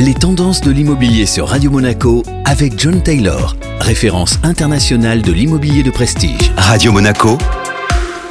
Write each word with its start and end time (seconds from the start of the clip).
Les 0.00 0.14
tendances 0.14 0.60
de 0.60 0.70
l'immobilier 0.70 1.26
sur 1.26 1.48
Radio 1.48 1.72
Monaco 1.72 2.22
avec 2.44 2.78
John 2.78 3.02
Taylor, 3.02 3.56
référence 3.80 4.38
internationale 4.44 5.22
de 5.22 5.32
l'immobilier 5.32 5.82
de 5.82 5.90
prestige. 5.90 6.52
Radio 6.56 6.92
Monaco, 6.92 7.36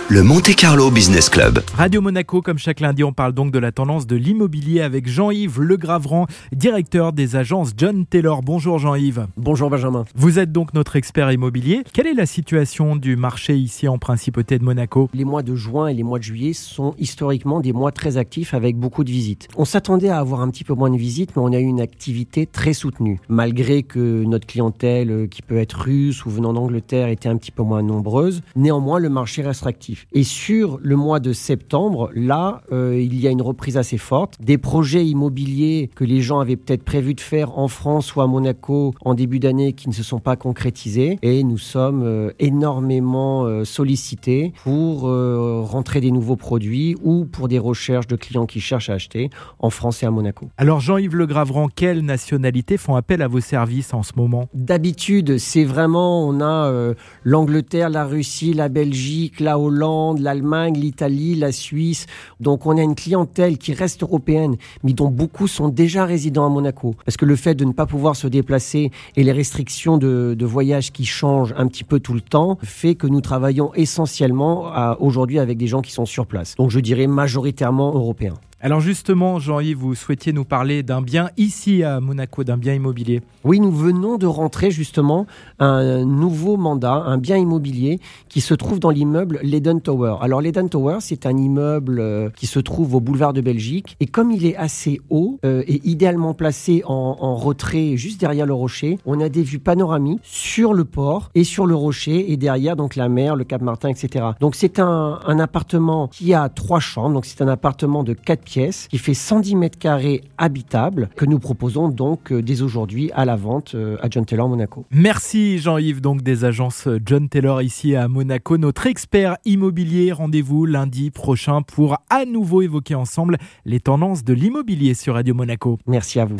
le 0.09 0.23
Monte 0.23 0.55
Carlo 0.55 0.89
Business 0.89 1.27
Club. 1.27 1.59
Radio 1.75 1.99
Monaco, 1.99 2.41
comme 2.41 2.57
chaque 2.57 2.79
lundi, 2.79 3.03
on 3.03 3.11
parle 3.11 3.33
donc 3.33 3.51
de 3.51 3.59
la 3.59 3.73
tendance 3.73 4.07
de 4.07 4.15
l'immobilier 4.15 4.79
avec 4.79 5.05
Jean-Yves 5.05 5.59
Legravran, 5.59 6.27
directeur 6.53 7.11
des 7.11 7.35
agences 7.35 7.73
John 7.75 8.05
Taylor. 8.05 8.41
Bonjour 8.41 8.79
Jean-Yves. 8.79 9.27
Bonjour 9.35 9.69
Benjamin. 9.69 10.05
Vous 10.15 10.39
êtes 10.39 10.53
donc 10.53 10.73
notre 10.73 10.95
expert 10.95 11.29
immobilier. 11.29 11.83
Quelle 11.91 12.07
est 12.07 12.13
la 12.13 12.25
situation 12.25 12.95
du 12.95 13.17
marché 13.17 13.57
ici 13.57 13.89
en 13.89 13.97
Principauté 13.97 14.57
de 14.57 14.63
Monaco? 14.63 15.09
Les 15.13 15.25
mois 15.25 15.43
de 15.43 15.55
juin 15.55 15.87
et 15.87 15.93
les 15.93 16.03
mois 16.03 16.19
de 16.19 16.23
juillet 16.23 16.53
sont 16.53 16.95
historiquement 16.97 17.59
des 17.59 17.73
mois 17.73 17.91
très 17.91 18.15
actifs 18.15 18.53
avec 18.53 18.77
beaucoup 18.77 19.03
de 19.03 19.11
visites. 19.11 19.49
On 19.57 19.65
s'attendait 19.65 20.09
à 20.09 20.19
avoir 20.19 20.39
un 20.39 20.49
petit 20.49 20.63
peu 20.63 20.73
moins 20.73 20.89
de 20.89 20.97
visites, 20.97 21.35
mais 21.35 21.41
on 21.41 21.51
a 21.51 21.59
eu 21.59 21.65
une 21.65 21.81
activité 21.81 22.45
très 22.45 22.71
soutenue. 22.71 23.19
Malgré 23.27 23.83
que 23.83 24.23
notre 24.23 24.47
clientèle, 24.47 25.11
euh, 25.11 25.27
qui 25.27 25.41
peut 25.41 25.57
être 25.57 25.81
russe 25.81 26.25
ou 26.25 26.29
venant 26.29 26.53
d'Angleterre, 26.53 27.09
était 27.09 27.27
un 27.27 27.35
petit 27.35 27.51
peu 27.51 27.63
moins 27.63 27.83
nombreuse, 27.83 28.41
néanmoins 28.55 28.99
le 28.99 29.09
marché 29.09 29.41
reste 29.41 29.67
actif. 29.67 29.96
Et 30.11 30.23
sur 30.23 30.79
le 30.81 30.95
mois 30.95 31.19
de 31.19 31.33
septembre, 31.33 32.09
là, 32.15 32.61
euh, 32.71 32.99
il 32.99 33.19
y 33.19 33.27
a 33.27 33.31
une 33.31 33.41
reprise 33.41 33.77
assez 33.77 33.97
forte. 33.97 34.35
Des 34.41 34.57
projets 34.57 35.05
immobiliers 35.05 35.89
que 35.95 36.03
les 36.03 36.21
gens 36.21 36.39
avaient 36.39 36.55
peut-être 36.55 36.83
prévu 36.83 37.13
de 37.13 37.21
faire 37.21 37.57
en 37.57 37.67
France 37.67 38.15
ou 38.15 38.21
à 38.21 38.27
Monaco 38.27 38.93
en 39.03 39.13
début 39.13 39.39
d'année 39.39 39.73
qui 39.73 39.89
ne 39.89 39.93
se 39.93 40.03
sont 40.03 40.19
pas 40.19 40.35
concrétisés. 40.35 41.19
Et 41.21 41.43
nous 41.43 41.57
sommes 41.57 42.03
euh, 42.03 42.31
énormément 42.39 43.45
euh, 43.45 43.63
sollicités 43.63 44.53
pour 44.63 45.01
rentrer 45.01 46.01
des 46.01 46.11
nouveaux 46.11 46.35
produits 46.35 46.95
ou 47.03 47.25
pour 47.25 47.47
des 47.47 47.59
recherches 47.59 48.07
de 48.07 48.15
clients 48.15 48.45
qui 48.45 48.59
cherchent 48.59 48.89
à 48.89 48.93
acheter 48.93 49.29
en 49.59 49.69
France 49.69 50.03
et 50.03 50.05
à 50.05 50.11
Monaco. 50.11 50.49
Alors 50.57 50.79
Jean-Yves 50.79 51.15
Le 51.15 51.25
Gravran, 51.25 51.67
quelles 51.73 52.01
nationalités 52.01 52.77
font 52.77 52.95
appel 52.95 53.21
à 53.21 53.27
vos 53.27 53.39
services 53.39 53.93
en 53.93 54.03
ce 54.03 54.13
moment? 54.15 54.49
D'habitude, 54.53 55.37
c'est 55.37 55.63
vraiment, 55.63 56.27
on 56.27 56.41
a 56.41 56.93
l'Angleterre, 57.23 57.89
la 57.89 58.05
Russie, 58.05 58.53
la 58.53 58.69
Belgique, 58.69 59.39
la 59.39 59.59
Hollande, 59.59 59.86
l'Allemagne, 60.19 60.75
l'Italie, 60.75 61.35
la 61.35 61.51
Suisse. 61.51 62.05
Donc 62.39 62.65
on 62.65 62.77
a 62.77 62.81
une 62.81 62.95
clientèle 62.95 63.57
qui 63.57 63.73
reste 63.73 64.03
européenne, 64.03 64.55
mais 64.83 64.93
dont 64.93 65.09
beaucoup 65.09 65.47
sont 65.47 65.69
déjà 65.69 66.05
résidents 66.05 66.45
à 66.45 66.49
Monaco. 66.49 66.95
Parce 67.05 67.17
que 67.17 67.25
le 67.25 67.35
fait 67.35 67.55
de 67.55 67.65
ne 67.65 67.73
pas 67.73 67.85
pouvoir 67.85 68.15
se 68.15 68.27
déplacer 68.27 68.91
et 69.15 69.23
les 69.23 69.31
restrictions 69.31 69.97
de, 69.97 70.35
voyage 70.47 70.91
qui 70.93 71.05
changent 71.05 71.53
un 71.57 71.67
petit 71.67 71.83
peu 71.83 71.99
tout 71.99 72.13
le 72.13 72.21
temps 72.21 72.57
fait 72.63 72.95
que 72.95 73.05
nous 73.05 73.21
travaillons 73.21 73.73
essentiellement 73.73 74.71
aujourd'hui 74.99 75.39
avec 75.39 75.57
des 75.57 75.67
gens 75.67 75.81
qui 75.81 75.91
sont 75.91 76.05
sur 76.05 76.25
place. 76.25 76.55
Donc 76.55 76.71
je 76.71 76.79
dirais 76.79 77.07
majoritairement 77.07 77.93
européens. 77.93 78.35
Alors 78.59 78.81
justement, 78.81 79.37
Jean-Yves, 79.37 79.77
vous 79.77 79.93
souhaitiez 79.93 80.33
nous 80.33 80.43
parler 80.43 80.81
d'un 80.81 81.03
bien 81.03 81.29
ici 81.37 81.83
à 81.83 81.99
Monaco, 81.99 82.43
d'un 82.43 82.57
bien 82.57 82.73
immobilier. 82.73 83.21
Oui, 83.43 83.59
nous 83.59 83.71
venons 83.71 84.17
de 84.17 84.25
rentrer 84.25 84.71
justement 84.71 85.27
un 85.59 86.03
nouveau 86.03 86.57
mandat, 86.57 86.93
un 86.93 87.19
bien 87.19 87.37
immobilier 87.37 87.99
qui 88.29 88.41
se 88.41 88.55
trouve 88.55 88.79
dans 88.79 88.89
l'immeuble 88.89 89.39
Leden 89.43 89.79
Tower. 89.79 90.15
Alors 90.21 90.41
Leden 90.41 90.69
Tower, 90.69 90.97
c'est 91.01 91.27
un 91.27 91.37
immeuble 91.37 91.99
euh, 91.99 92.29
qui 92.35 92.47
se 92.47 92.59
trouve 92.59 92.95
au 92.95 92.99
boulevard 92.99 93.31
de 93.31 93.41
Belgique 93.41 93.95
et 93.99 94.07
comme 94.07 94.31
il 94.31 94.43
est 94.43 94.55
assez 94.55 95.01
haut 95.11 95.39
euh, 95.45 95.61
et 95.67 95.87
idéalement 95.87 96.33
placé 96.33 96.81
en, 96.87 97.35
retrait 97.35 97.95
juste 97.95 98.19
derrière 98.19 98.47
le 98.47 98.55
rocher, 98.55 98.97
on 99.05 99.19
a 99.21 99.29
des 99.29 99.43
vues 99.43 99.59
panoramiques 99.59 100.21
sur 100.23 100.73
le 100.73 100.83
port 100.83 101.29
et 101.35 101.43
sur 101.43 101.67
le 101.67 101.75
rocher 101.75 102.31
et 102.31 102.37
derrière 102.37 102.75
donc 102.75 102.95
la 102.95 103.07
mer, 103.07 103.35
le 103.35 103.43
Cap 103.43 103.61
Martin, 103.61 103.89
etc. 103.89 104.25
Donc 104.39 104.55
c'est 104.55 104.79
un, 104.79 105.19
un 105.23 105.39
appartement 105.39 106.07
qui 106.07 106.33
a 106.33 106.49
trois 106.49 106.79
chambres, 106.79 107.13
donc 107.13 107.27
c'est 107.27 107.43
un 107.43 107.47
appartement 107.47 108.03
de 108.03 108.13
4 108.13 108.46
pièce 108.47 108.87
qui 108.89 108.97
fait 108.97 109.13
110 109.13 109.55
mètres 109.55 109.77
carrés 109.77 110.21
habitable 110.37 111.09
que 111.15 111.25
nous 111.25 111.39
proposons 111.39 111.89
donc 111.89 112.31
euh, 112.31 112.41
dès 112.41 112.61
aujourd'hui 112.61 113.11
à 113.13 113.25
la 113.25 113.35
vente 113.35 113.75
euh, 113.75 113.97
à 114.01 114.07
John 114.09 114.25
Taylor 114.25 114.47
Monaco. 114.47 114.85
Merci 114.89 115.59
Jean-Yves 115.59 116.01
donc 116.01 116.21
des 116.21 116.45
agences 116.45 116.87
John 117.05 117.27
Taylor 117.29 117.61
ici 117.61 117.95
à 117.95 118.07
Monaco, 118.07 118.57
notre 118.57 118.87
expert 118.87 119.37
immobilier. 119.45 120.11
Rendez-vous 120.11 120.65
lundi 120.65 121.11
prochain 121.11 121.61
pour 121.61 121.97
à 122.09 122.25
nouveau 122.25 122.61
évoquer 122.61 122.95
ensemble 122.95 123.37
les 123.65 123.79
tendances 123.79 124.23
de 124.23 124.33
l'immobilier 124.33 124.93
sur 124.93 125.15
Radio 125.15 125.35
Monaco. 125.35 125.77
Merci 125.87 126.19
à 126.19 126.25
vous. 126.25 126.37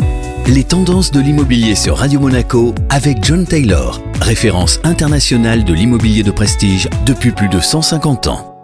Les 0.47 0.63
tendances 0.63 1.11
de 1.11 1.19
l'immobilier 1.19 1.75
sur 1.75 1.97
Radio 1.97 2.21
Monaco 2.21 2.73
avec 2.89 3.21
John 3.21 3.45
Taylor, 3.45 4.01
référence 4.21 4.79
internationale 4.85 5.65
de 5.65 5.73
l'immobilier 5.73 6.23
de 6.23 6.31
prestige 6.31 6.87
depuis 7.05 7.31
plus 7.31 7.49
de 7.49 7.59
150 7.59 8.27
ans. 8.27 8.56